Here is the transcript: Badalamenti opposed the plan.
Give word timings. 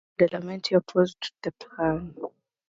Badalamenti 0.17 0.75
opposed 0.75 1.31
the 1.43 1.51
plan. 1.51 2.15